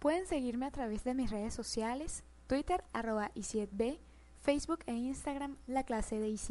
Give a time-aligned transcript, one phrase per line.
[0.00, 3.98] Pueden seguirme a través de mis redes sociales, Twitter arroba ICIETB,
[4.40, 6.48] Facebook e Instagram La Clase de ICIET.